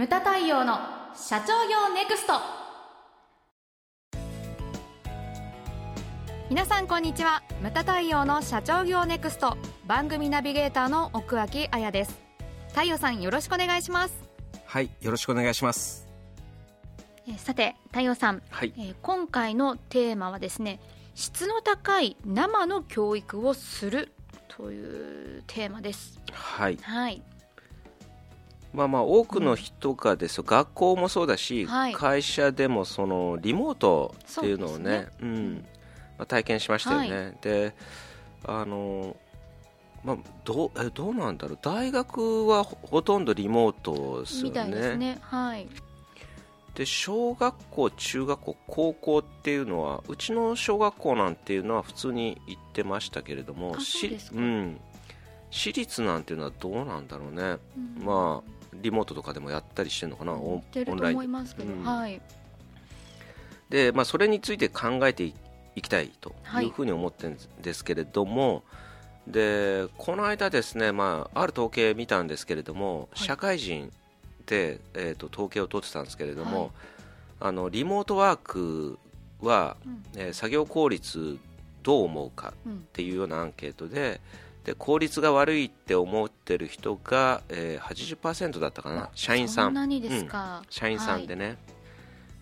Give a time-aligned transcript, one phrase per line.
[0.00, 0.78] ムタ太陽の
[1.14, 2.32] 社長業ネクスト。
[6.48, 7.42] 皆さんこんにちは。
[7.60, 9.58] ムタ太陽の社長業ネクスト。
[9.86, 12.18] 番組ナビゲーターの奥脇彩です。
[12.70, 14.14] 太陽さんよろしくお願いします。
[14.64, 16.08] はいよろしくお願いします。
[17.28, 18.72] えーさて太陽さん、はい。
[18.78, 20.80] えー今回のテーマはですね
[21.14, 24.12] 質の高い生の教育をする
[24.48, 26.18] というテーマです。
[26.32, 26.78] はい。
[26.80, 27.22] はい
[28.72, 31.92] まあまあ多くの人がですよ、学校もそうだし、はい。
[31.92, 35.64] 会社でもそのリモートっていうのをねそううん。
[36.18, 37.74] まあ、体験しましたよね、はで
[38.44, 39.16] あの
[40.04, 41.58] まあ、どうえどうなんだろう。
[41.60, 44.48] 大学はほほとんどリモートですよね。
[44.48, 45.18] みたいですね。
[45.20, 45.68] はい。
[46.74, 54.80] で小学校中学校高校っていうのはうちの小学校なんていうのは普通に行ってましたけれどもあそうん、
[55.50, 57.58] 私立なんていうのはどうなんだろうね、
[57.98, 58.04] うん。
[58.04, 60.62] まあリモートとかでもやったりしてるのかな、オン
[60.96, 62.20] ライン
[63.68, 65.34] で、まあ、それについて考えてい
[65.76, 66.66] いきたいとはい。
[66.66, 68.64] いうふうに思ってるんですけれども、
[69.26, 73.26] でこの間ですね、まあ、ある統計見たんですけれども、はい。
[73.26, 73.92] 社会人
[74.46, 76.70] で、えー、と統計を取ってたんですけれども、はい。
[77.40, 78.98] あのリモートワーク
[79.40, 80.02] は、うん。
[80.16, 81.38] えー作業効率
[81.82, 84.20] どう思うかうんっていうようなアンケートで
[84.64, 89.74] で効率が悪いって思ってる人が、えー、80%だったかな社員さん。
[89.74, 90.00] そん
[90.68, 91.56] 社員さんでね、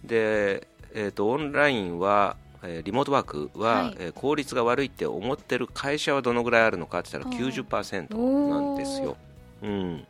[0.05, 3.97] で、えー、とオンラインは、えーリモートワークは、はい。
[3.99, 9.17] えー効率が悪いって思ってる会社はどのぐらいあるのかって言ったらはい90%なんですよ、
[9.63, 10.07] うん、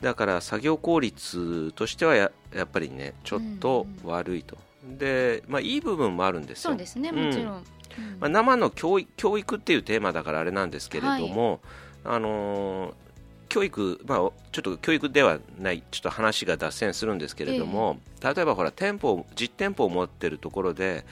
[0.00, 4.58] だから作業効率としてはややっぱりねちょっと悪いと、
[4.98, 6.70] で、まあ、いい部分もあるんですよ。
[6.70, 7.64] そうですねうんもちろん、うん
[8.20, 11.60] まあ、生の教育っていうテーマだからあれなんですけれども、
[12.04, 12.94] あのー
[13.48, 14.18] 教育、まあ、
[14.52, 21.04] ちょっと教育ではないちょっと話が脱線するんですけれども、例えばほら店舗実店舗を持ってるところで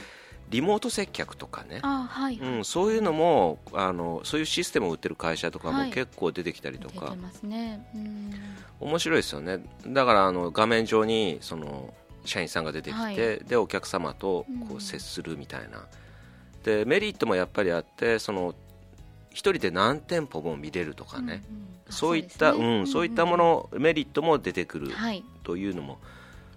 [0.50, 5.88] リモート接客とかね、あはい、うん、そういうのもあのそういうシステムを売ってる会社とかはい。
[5.88, 7.88] も結構出てきたりとか、出てますね。
[7.94, 8.32] うん。
[8.80, 9.60] 面白いですよね。
[9.86, 11.92] だからあの画面上にその
[12.24, 13.16] 社員さんが出てきて、はい。
[13.16, 14.76] でお客様とこうん。
[14.76, 15.86] う接するみたいな、
[16.66, 18.52] でメリットもやっぱりあってその
[19.30, 21.64] 一人で何店舗も見れるとかね、うんうん。
[21.88, 22.78] あそういったですね。
[22.78, 25.22] うんそういったもの、メリットも出てくるはい。
[25.44, 25.98] というのも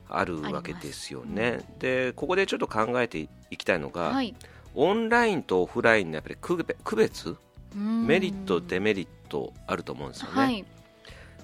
[0.10, 4.34] あるわけですよね、でここでちょっと考えていきたいのが、はい。
[4.74, 7.36] オンラインとオフラインのやっぱり区別
[7.76, 10.66] メリットデメリットあると思うんですよね、はい、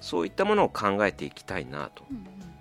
[0.00, 2.04] そういったものを考えていきたいなと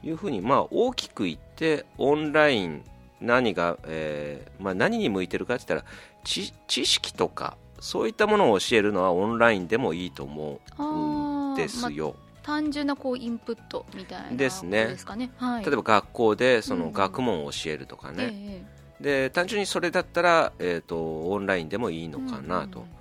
[0.03, 2.83] いうふうに、まあ、大きく言ってオンライン
[3.21, 5.91] 何が、えーまあ、何に向いてるかって言ったら
[6.23, 14.85] 知知識とかそういったものを教えるのはオンラインでもいいと思あうんーですよ、ま単純なこうインプットみたいなですね。
[14.85, 15.31] ですかね。
[15.37, 15.65] はい。
[15.65, 16.87] 例えば学校でそうんうん。
[16.89, 18.63] の学問を教えるとかね、え
[19.01, 22.95] で単純にそれだったら、えー、とオンラインでもいいのかなと、うんうん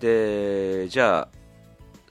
[0.00, 1.28] でじゃあ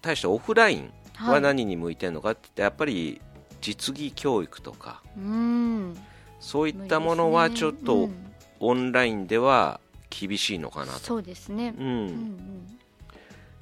[0.01, 1.41] 対してオフラインははい。
[1.41, 3.21] 何に向いてるのかって言ってやっぱり
[3.61, 5.01] 実技教育とか。
[5.17, 5.97] うん
[6.39, 8.33] そういったものはちょっうとん。
[8.59, 11.73] オンラインでは厳しいのかなと、そうですね。
[11.77, 12.79] ううんうんん、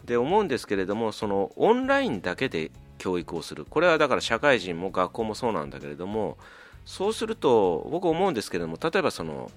[0.05, 3.65] で思うんですけれどもそのオンラインだけで教育をする。
[3.65, 6.37] これはだから社会人も学校もそうなんだけれども
[6.85, 9.51] そうすると僕思うんですけれども例えばその、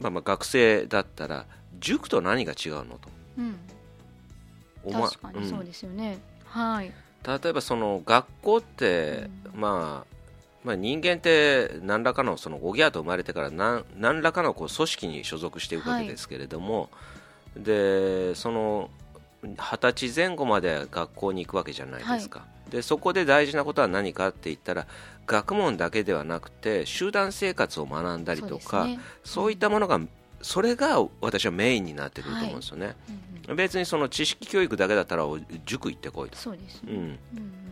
[0.00, 1.46] まあ、まあ学生だったら
[1.78, 3.08] 塾と何が違うのと。
[3.38, 3.56] うん。
[4.84, 6.18] おま確かにそうですよね。
[6.46, 6.92] はい。
[7.26, 10.15] 例えばその学校って、まあ
[10.66, 16.90] まあ、人間って何らかのそのおぎゃーと生まれてから何何らかのこう組織に所属していくわけですけれども、
[17.56, 18.90] でその
[19.44, 24.88] 二十歳前後まで学校に行くわけじゃないですか、でそこで大事なことは何かって言ったら
[25.28, 30.00] 学問だけではなくて集団生活を学んだりとかそう,、そういったものが
[30.42, 33.56] それが私はメインになってくると思うんですよね、うんうん。
[33.56, 36.36] 別にその知識教育だけだったらお塾行ってこいと。
[36.36, 36.92] そうですね。
[36.92, 36.98] うん。
[36.98, 37.65] うん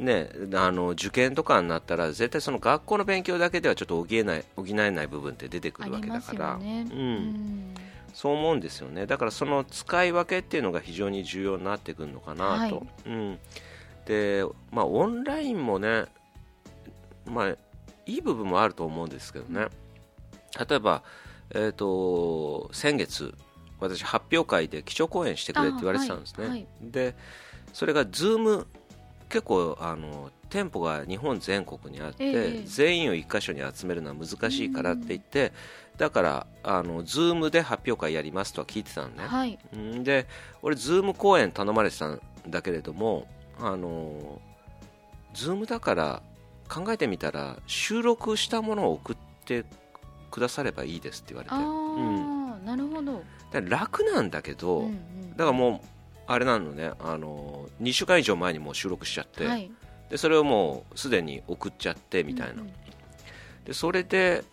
[0.00, 6.86] ね、あの受験とかになったら絶対その学校の勉強だけではちょっと補えない補えない部分って出てくるわけだから、ね。
[6.90, 7.14] ううん。
[7.16, 7.74] ん
[8.14, 9.06] そう思うんですよね。
[9.06, 12.86] だからその使い分けっていうのが非常に重要になってくるのかなと、はい。
[13.06, 13.38] うん、
[14.06, 16.06] でまあオンラインもね
[17.26, 17.48] まあ
[18.06, 19.66] いい部分もあると思うんですけどね。
[20.68, 21.02] 例えば、
[21.50, 23.34] えー、と先月
[23.78, 26.50] 私発表会で基調講演してくれって言われてたんですね、あはい。
[26.50, 26.66] はい。
[26.80, 27.14] で
[27.74, 28.66] それが Zoom
[29.30, 35.52] 結構あの店舗が日本全国にあって、ええ全員を一箇所に集めるのは難しいからって言って、
[35.96, 39.58] だからあの Zoom で発表会やりますとは聞いてたのね、はい。
[39.72, 40.26] うんで
[40.62, 43.26] 俺 Zoom 講演頼まれてたんだけれども
[43.60, 44.40] あの
[45.34, 46.22] ズームだから
[46.68, 49.64] 考えてみたら収録したものを送って
[50.30, 51.54] くださればいいですって言われて。
[51.54, 53.22] ああ、なるほど、
[53.68, 55.30] 楽なんだけど、うんうん。
[55.32, 55.99] だからもう
[56.32, 59.68] あれなのねあの2週間以上前にもう収録しちゃって、はい、
[60.08, 62.72] でそれをもうすでに送っちゃってみたいな、うんうん。
[63.64, 64.44] でそれで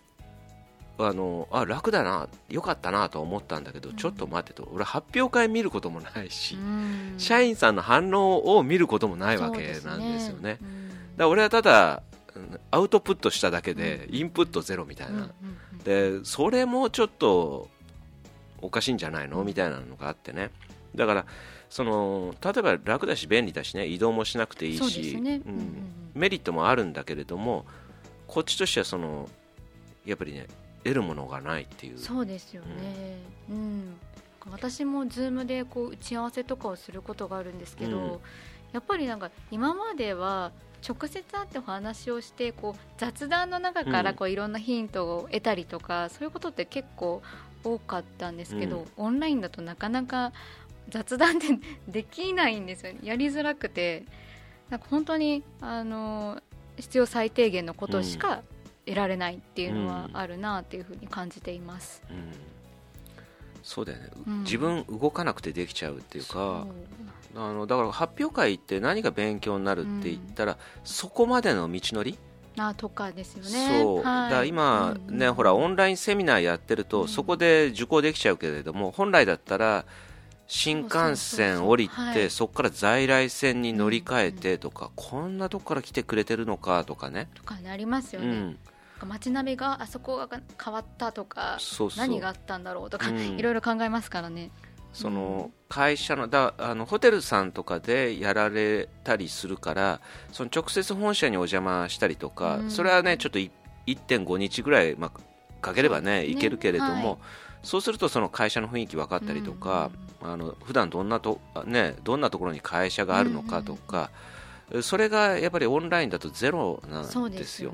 [0.98, 3.96] あのあ楽だなよかったなと思ったんだけど、うん。
[3.96, 4.68] ちょっと待ってと。
[4.74, 7.14] 俺発表会見ることもないし、うん。
[7.20, 10.54] 社員さんの反応を見ることもないわけなんですよね。
[10.54, 10.64] だか
[11.18, 12.02] ら俺はただ
[12.34, 15.26] うんアウトプットしただけで、インプットゼロみたいな、うんう
[15.76, 15.78] ん。
[15.84, 17.70] でそれもちょっと
[18.64, 19.44] おかしいんじゃないの？
[19.44, 20.50] みたいなのがあってね
[20.98, 21.26] だから
[21.70, 25.92] その例えば楽だし便利だしね移動もしなくていいそうですし、ね、ううんんうん。
[26.16, 27.66] メリットもあるんだけれども
[28.28, 29.30] こっちとしてはその
[30.06, 30.48] やっぱりね
[30.84, 31.98] 得るものがないっていう。
[31.98, 33.18] そうですよね、
[33.50, 33.96] うん。
[34.50, 38.20] 私も Zoom でこう打ち合わせとかをすることがあるんですけど、うん。
[38.72, 40.52] やっぱりなんか今までは
[40.88, 47.22] 直接会ってお話をしてこう雑談の中からこういろんなヒントを得たりとか、そういうことって結構
[47.64, 50.32] 多かったんですけど、オンラインだとなかなか
[50.90, 51.48] 雑談って
[51.88, 53.00] できないんですよね。
[53.04, 54.06] やりづらくて。
[54.70, 56.42] なんか本当にあの
[56.76, 58.44] 必要最低限のことしか
[58.86, 60.18] 得られないっていうのはうん。
[60.18, 62.04] あるなっていうふうに感じています。
[62.10, 62.34] うん。
[63.64, 64.40] そうだよね、うん。
[64.44, 66.68] 自分動かなくてできちゃうっていうか
[67.36, 72.18] あのだから発表会って何が勉強になるって言ったら、そこまでの道のり？
[72.58, 73.82] あとかですよね。
[73.82, 74.32] そう、はい。
[74.32, 77.08] だ今ね、うんほらオンラインセミナーやってると、うん。
[77.08, 79.86] そこで受講できちゃうけれども本来だったら
[80.48, 88.28] 新幹線降りてそこから在来線に乗り換えてとか、こんなとこから来てくれてるのかとかね、とかなりますよね。
[88.28, 88.32] う
[89.06, 91.58] ん、街並みがあそこが変わったとか
[91.98, 93.38] 何があったんだろうとか、うん。
[93.38, 94.52] いろいろ考えますからね。
[94.94, 100.02] その会社のだあのホテルさんとかでやられたりするから
[100.32, 102.72] その直接本社にお邪魔したりとか、うん。
[102.72, 103.52] それはねちょっとい
[103.86, 105.20] 1.5日ぐらい、まあ、
[105.62, 107.18] かければねいけるけれども、はい。
[107.64, 114.10] そうするとその会社の雰囲気分かったりとか、あの普段どんなと、ね、どんなところに会社があるのかとか、
[114.82, 117.74] それがやっぱりオンラインだとゼロなんでですすよ。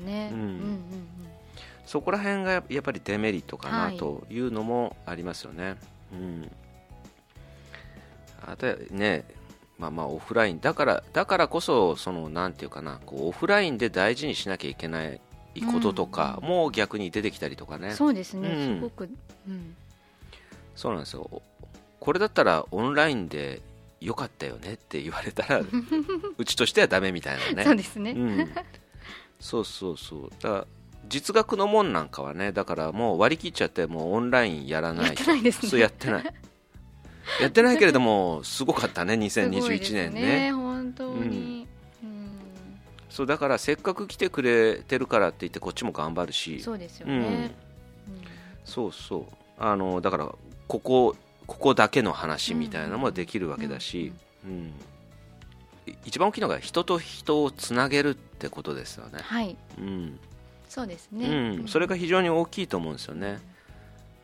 [1.86, 3.96] そこら辺がやっぱりデメリットかはない。
[3.96, 5.76] というのもありますよね。
[6.12, 6.50] うん、
[8.46, 9.24] あとね、
[9.78, 10.60] まあまあオフライン。
[10.60, 15.20] だからだからこそそのなんていうかな、こうオフラインで大事にしなきゃいけない
[15.62, 16.48] こととかうん。
[16.48, 17.92] も逆に出てきたりとかね。
[17.92, 18.76] そうですね、うん。
[18.76, 19.08] すごく、
[19.48, 19.74] うん、
[20.74, 21.42] そうなんですよ。
[22.00, 23.62] これだったらオンラインで
[24.00, 25.60] よかったよねって言われたら
[26.38, 27.64] うちとしてはダメみたいなね。
[27.64, 28.12] そうですね。
[28.12, 28.50] うん、
[29.40, 30.30] そうそうそう。
[30.40, 30.66] だから
[31.08, 35.68] 実学のもんなんかはねだからもう割り切っちゃってもうオンラインやらないやってないですね。
[35.70, 36.34] そうやってない。
[37.40, 41.53] やってないけれどもすごかったねすごいです2021年ね本当に、うん
[43.14, 46.60] そうだからせっかく来てくれてるからって言ってこっちも頑張るし。
[46.60, 47.20] そうですようん。
[47.20, 47.54] ね。
[48.64, 49.22] そうそう。
[49.56, 50.34] あのだから
[50.66, 51.14] ここ
[51.46, 54.12] ここだけの話みたいなのもできるわけだし、
[54.44, 54.72] うん。
[55.86, 60.18] い一番大きいのが人と人をつなげるってことですよね、はい、うん、
[60.68, 61.28] そうですね。
[61.60, 63.38] うん、それが非常に大きいと思うんですよね。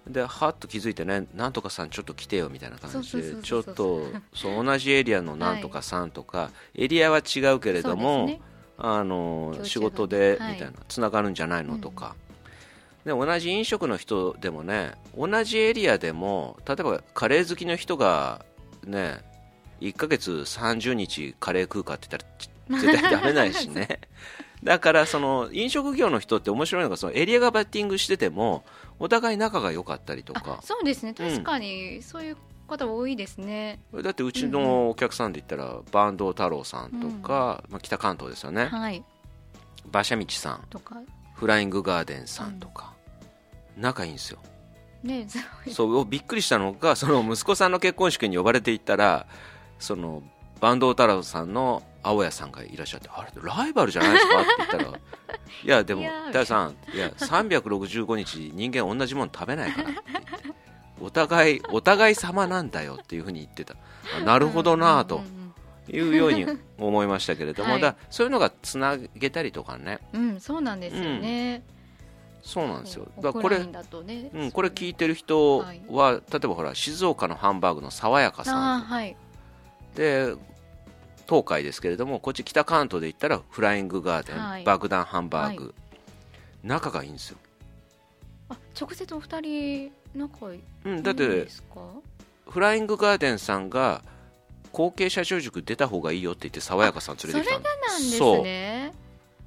[0.08, 8.49] で、はっと気づいてね、なんとかさん、ちょっと来てよみたいな感じで、ちょっとそう同じエリアのなんとかさんとか、 エリアは違うけれどそうも、ですね
[8.80, 10.58] あの仕事でみはい。
[10.58, 12.14] たいな、つながるんじゃないのとか、
[13.04, 18.44] で同じ飲食の人でもね、同じエリアでも、例えばカレー好きの人が
[18.84, 19.18] ね、
[19.80, 24.00] 1ヶ月30日カレー食うかって言ったら、絶対ダメないしね。
[24.62, 28.62] だからその飲食業の人って面白いのがそのエリアがバッティングしてても
[28.98, 31.14] お互い仲が良かったりとあかそうですね。
[31.14, 32.36] 確かにそういう
[32.70, 33.80] 方多いですね。
[34.02, 38.66] だってうちのお客さんで言ったら坂東太郎さんとか、まあ、北関東ですよね。
[38.66, 39.04] はい。
[39.92, 40.64] 馬車道さん。
[40.70, 40.96] とか。
[41.34, 42.92] フライングガーデンさんとか、
[43.76, 44.38] 仲いいんですよ。
[45.02, 45.26] ね、
[45.72, 49.26] そうびっくりしたのがその息子さんの結婚式に呼ばれていったら
[49.78, 50.22] その
[50.60, 54.40] 坂東太郎さんの青谷さんがいらっしゃってあれライバルじゃないですか？
[54.42, 54.98] って言ったら
[55.64, 60.00] いやでも太陽さんいや365日人間同じもの食べないからって
[61.00, 63.74] お互いお互い様なんだよっていうふうに言ってた。
[64.18, 65.40] あなるほどなぁとうんうん
[65.92, 66.46] いうように
[66.78, 67.80] 思いましたけれども、はい。
[67.80, 69.98] だそういうのがつなげたりとかね。
[70.12, 71.64] うん、うんそうなんですよね。
[72.42, 73.08] そうなんですよ。
[73.16, 74.30] オだからこれね。
[74.32, 75.82] うん、これ聞いてる人は、はい
[76.30, 79.16] 例えばほら静岡のハンバーグの爽やかさんはい。
[79.94, 80.34] で
[81.26, 84.64] 東海ですけれどもこっち北関東で言ったらフライングガーデン、はい。
[84.64, 85.74] 爆弾ハンバーグ、
[86.62, 87.38] 仲がいいんですよ、
[88.48, 90.60] あ直接お二人仲いい。
[90.84, 91.80] うん、だってですか
[92.48, 94.02] フライングガーデンさんが
[94.72, 98.92] 後継社長塾出た方がいいよって言って爽やかさん連れてきたんですね。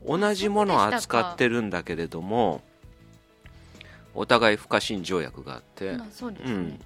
[0.05, 2.62] 同じものを扱ってるんだけれども
[4.13, 6.60] お互い不可侵条約があって、まあ、そうですね、うん。
[6.60, 6.79] うん。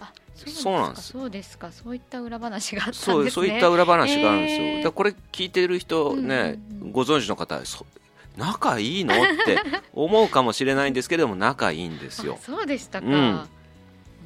[0.00, 1.12] あそうなんです。
[1.12, 3.14] そうですかそういった裏話があったんですね。
[3.14, 4.84] そうそういった裏話があるんですよ、えー。
[4.84, 6.92] だこれ聞いてる人ね、うんうんうん。
[6.92, 7.86] ご存知の方そ
[8.38, 9.14] 仲いいの？
[9.14, 9.58] って
[9.92, 12.38] 思うかもしれないんですけれども仲いいんですよ。
[12.40, 13.14] あそうでしたか、うん。
[13.14, 13.48] 面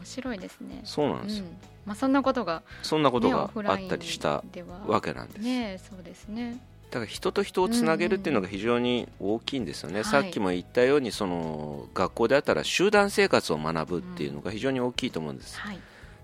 [0.05, 0.83] 白いですね。
[0.85, 1.39] そうなんです。
[1.39, 1.57] よ、うん。
[1.87, 4.45] まあ、そんなことが、そんなことね、があったりした
[4.87, 6.61] わけなんです、ねそうですね。
[6.91, 15.79] だから人と人をつなげるっていうのが非常に大きいんですよね、うんさっきも言ったようにその学校であったら集団生活を学ぶっていうのが非常に大きいと思うんです、はい。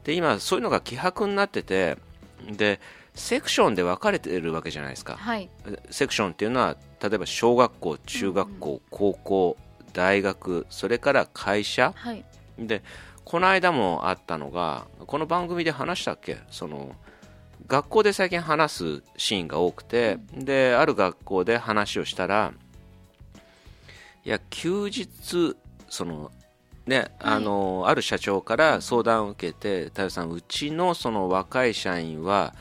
[0.05, 1.97] で今そういうのが希薄になってて
[2.51, 2.81] で
[3.19, 5.17] セクションで分かれてるわけじゃないですか。
[5.17, 5.51] はい。
[5.91, 9.57] セクションっていうのは例えば小学校中学校、高校
[9.93, 11.93] 大学それから会社。
[11.95, 12.25] はい。
[12.59, 12.83] で
[13.25, 16.39] この間もあったのがこの番組で話したっけ？
[16.51, 16.95] その
[17.67, 22.53] 学校で最近話すシーンが多くて、である学校で話をしたら
[24.25, 25.57] いや休日
[25.91, 26.31] その
[26.87, 32.55] ね、あのある社長から相談を受けて太陽さんうちのその若い社員は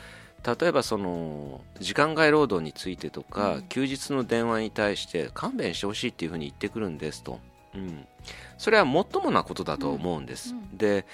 [0.45, 3.63] 例えばその時間外労働についてとか、うん。
[3.63, 7.39] 休日の電話に対して勘弁してほしいっていうふうに言ってくるんですと、
[7.75, 8.05] うん、
[8.57, 11.05] それはもっともなことだと思うんです、うんうんで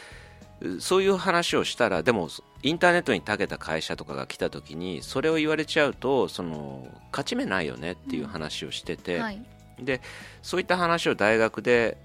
[0.79, 2.29] そういう話をしたらでも
[2.61, 9.41] インターネットに長けた会社とかが来た時にそれを言われちゃうとその勝ち目ないよねっていう話をしてて、はい。
[9.79, 9.99] で
[10.41, 11.97] そういった話を大学で、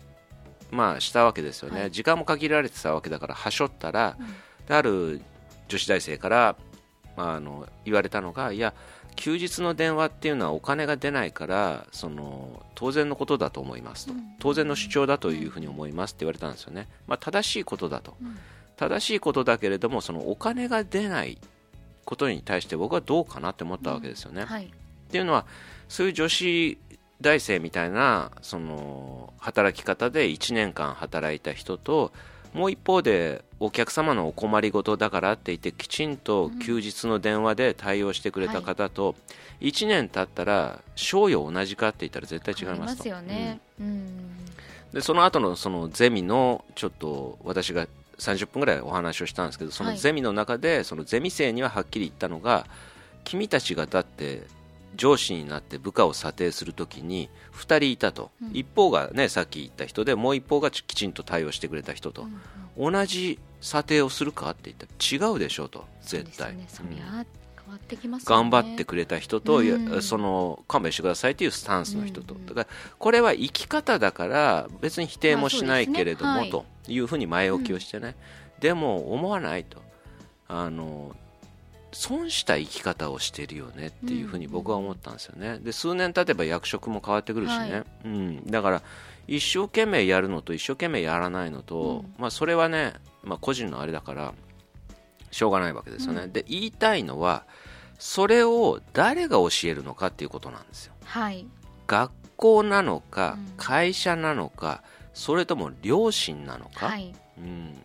[0.73, 1.91] まあ、したわけですよね、はい。
[1.93, 4.27] 時間も限られてたわけだからはしょったら、うん。
[4.67, 5.21] である
[5.69, 6.57] 女子大生から、
[7.19, 8.73] まあ、あの言われたのがいや
[9.17, 14.23] 休日の電話っていうのはお金が出ないからその当然のことだと思いますと、うん。
[14.39, 18.17] 当然の主張だというふうに思いますって言われたんですよね、まあ、正しいことだと。
[18.23, 18.39] うん。
[18.77, 21.39] 正しいことだけれどもそのお金が出ない
[22.05, 24.67] ことに対して僕はどうかなって思ったわけですよね、はい。
[24.67, 24.69] っ
[25.11, 25.45] ていうのは
[25.89, 26.79] そういう女子
[27.21, 32.13] 大生みたいなその働き方で1年間働いた人と
[32.55, 39.15] もう一方でお客様のお困りごとだからって言ってきちんと休日の電話で対応してくれた方と、
[39.61, 42.97] 1年経ったら賞与同じかって言ったら絶対違います。
[42.97, 43.03] と
[44.93, 47.87] でその後のそのゼミのちょっと私が
[48.19, 49.99] 30分ぐらいお話をしたんですけどそのはい。
[49.99, 52.67] ゼミの中でそのゼミ生にははっきり言ったのが
[53.25, 54.43] 君たちがだって
[54.97, 58.51] 上司になって部下を査定するときに2人いたと、うん。
[58.53, 62.27] 一方がねさっき言った人でもう一方がきちんと対応してくれた人と、
[62.77, 65.87] 同じ査定をするかって言ったら違うでしょうと。
[66.03, 66.57] 絶対、
[68.25, 70.03] 頑張ってくれた人と、うん。
[70.03, 72.41] その勘弁してくださいというスタンスの人と、うん。
[72.41, 72.67] うんだから
[72.99, 78.17] これは生き方だから別に否定もしないけれども、まあそうですねというふうに前置きをしてね、
[78.61, 79.83] でも思わないと。
[80.49, 81.15] あの
[81.93, 87.85] 損した生き方をしているよねっていうふうに僕は思ったんですよね、で数年経てば役職も変わってくるしね、はい。
[88.05, 88.83] うん、だから
[89.27, 92.15] 一生懸命やるのと一生懸命やらないのと、うん。
[92.19, 94.35] まあ、それはね、まあ、個人のあれだから
[95.31, 96.33] しょうがないわけですよね、うん。
[96.33, 97.45] で言いたいのは
[97.99, 100.95] それを誰が教えるのかっていうことなんですよ。
[101.05, 101.47] はい。
[101.87, 103.55] 学校なのかうん。
[103.57, 104.83] 会社なのか
[105.15, 107.15] それとも両親なのか、はい。
[107.39, 107.83] うん、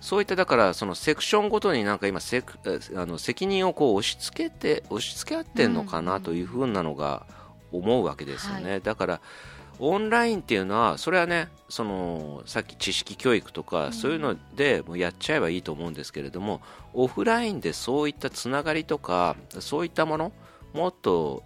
[0.00, 6.22] そういっただからそのセクションごとになんか今セクえあの責任をこう押し付けて押し付け合ってんのかうんうなん。
[6.22, 7.26] というふうなのが
[7.72, 9.20] 思うわけですよね、はだから
[9.78, 13.92] オンラインっていうのはそれはねそのさっき知識教育とか、うん。
[13.92, 16.60] そういうのでもうやっちゃえばいいと思うんですけれども
[16.94, 20.32] オフラインでそういったつながりとかそういったもの
[20.72, 21.42] もっと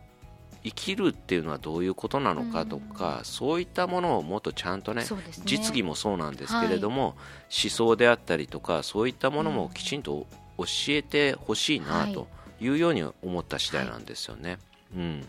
[0.62, 5.08] 生きるっていうのはどういうことなのかとか、そういったものをもっとちゃんとねね。
[5.44, 7.16] 実技もそうなんですけれども、
[7.64, 9.56] 思想であったりとかそういったものうん。
[9.56, 10.26] もきちんと
[10.58, 12.12] 教えてほしいなはい。
[12.12, 12.28] と
[12.60, 14.58] いうように思った次第なんですよね。
[14.94, 15.26] うん、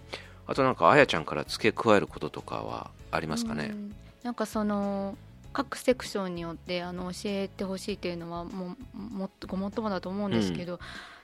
[0.47, 3.69] あとなんかあやちゃんから付け加えることとかはありますかね？
[3.71, 3.95] うん。
[4.23, 5.15] なんかその
[5.53, 10.79] 各セクションによってあの教えてほしいというのはもうもっとごもっともだと思うんですけど、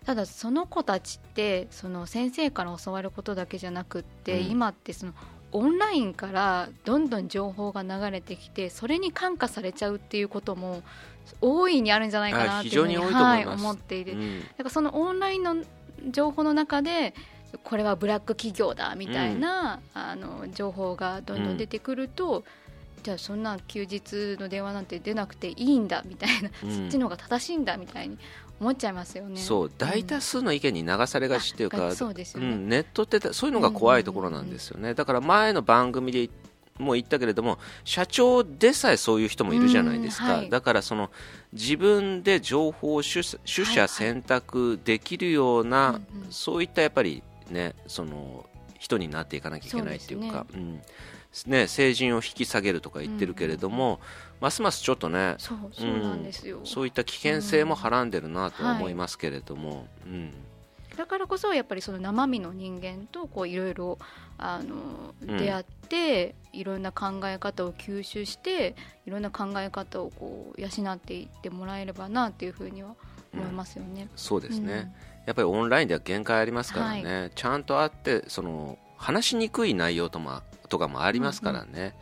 [0.06, 4.52] ただその子たちってその先生から教わることだけじゃなくって、うん。
[4.52, 5.14] 今ってその
[5.52, 10.84] オンラインからどんどん情報が流れてきてそれに感化されちゃうっていうことも
[11.40, 14.42] 大いにあるんじゃないかなっていうふうにはい、思っていて、うん。
[14.42, 15.56] だからそのオンラインの
[16.12, 17.14] 情報の中で
[17.64, 22.44] これはブラック企業だみたいな、あの情報がどんどん出てくると、
[23.08, 26.76] じゃあそんな休日の電話なんて出なくていいんだみたいな、うん。
[26.76, 28.18] そっちの方が正しいんだみたいに
[28.60, 29.40] 思っちゃいますよね。
[29.40, 32.50] そう大多数の意見に流されがちっていうか、うですよね。
[32.50, 36.30] うん、ネットってそういうのが怖いところなんですよね、だから前の番組で
[36.80, 41.10] も言ったけれども社長でさえそういう人もいるじゃないですか、はい、だからその
[41.54, 45.94] 自分で情報を取捨選択できるような、はい。
[45.94, 48.46] はい、そういったやっぱりねその
[48.78, 50.46] 人になっていかなきゃいけないっていうか。
[50.54, 50.82] う、ね、うん
[51.46, 54.00] ね、成人を引き下げるとか言ってるけれども、うん、
[54.42, 60.32] ますますちょっとねそうそうなんですよ、うん、そういった危険性もはらんでるなと思いますけれども、うん、はい。
[60.98, 64.00] だからこそやっぱりその生身の人間とこういろいろ
[64.40, 72.96] あの出会って、いろんな考え方を吸収していろんな考え方をこう養っていってもらえればなっていうふうには
[73.34, 74.10] 思いますよね。
[74.16, 74.92] そうですね、
[75.28, 81.94] やっぱりオンラインでは限界ありますからね、はい、ちゃんと会ってその話しにくい内容ともとかもありますからね、うんうん、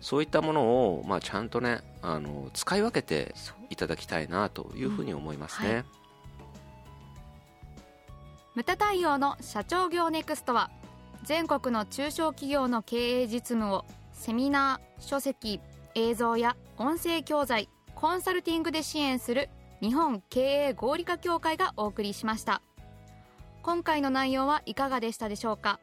[0.00, 3.34] そういったものを、まあ、ちゃんとねあの使い分けて
[3.70, 5.68] いただきたいなというふうに思いますね。
[5.68, 5.74] うん。
[5.74, 5.84] はい、
[8.56, 10.70] 無駄対応の社長業ネクストは
[11.24, 15.60] 全国の中小企業の経営実務をセミナー書籍
[15.94, 19.48] 映像や音声教材コンサルティングで支援する
[19.80, 22.62] 日本経営合理化協会がお送りしました。
[23.62, 25.78] 今回の内容はいかがでしたでしょうか？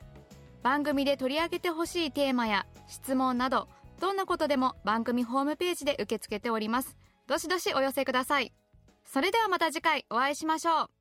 [0.63, 3.67] 番組で取り上げてほしいテーマや質問など
[3.99, 6.97] どんなことでも番組ホームページで受け付けております。
[7.27, 8.53] どしどしお寄せください。
[9.03, 10.98] それではまた次回お会いしましょう。